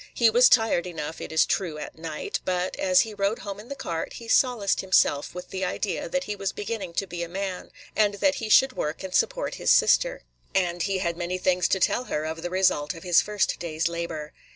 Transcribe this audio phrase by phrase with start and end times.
[0.15, 3.67] He was tired enough, it is true, at night; but, as he rode home in
[3.69, 7.29] the cart, he solaced himself with the idea that he was beginning to be a
[7.29, 10.23] man, and that he should work and support his sister,–
[10.55, 13.87] and he had many things to tell her of the result of his first day's
[13.87, 14.33] labor.